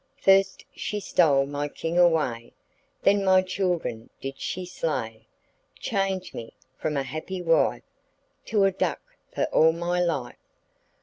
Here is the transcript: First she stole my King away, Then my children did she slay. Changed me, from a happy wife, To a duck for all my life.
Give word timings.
First 0.17 0.65
she 0.73 0.99
stole 0.99 1.45
my 1.45 1.67
King 1.67 1.99
away, 1.99 2.53
Then 3.03 3.23
my 3.23 3.43
children 3.43 4.09
did 4.19 4.39
she 4.39 4.65
slay. 4.65 5.27
Changed 5.79 6.33
me, 6.33 6.55
from 6.75 6.97
a 6.97 7.03
happy 7.03 7.39
wife, 7.43 7.83
To 8.45 8.63
a 8.63 8.71
duck 8.71 9.01
for 9.31 9.43
all 9.51 9.73
my 9.73 9.99
life. 9.99 10.37